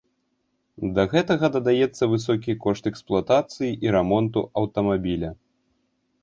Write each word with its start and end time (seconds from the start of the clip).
Да 0.95 1.03
гэтага 1.11 1.45
дадаецца 1.55 2.03
высокі 2.13 2.55
кошт 2.63 2.83
эксплуатацыі 2.91 3.71
і 3.87 3.95
рамонту 3.97 4.39
аўтамабіля. 4.63 5.29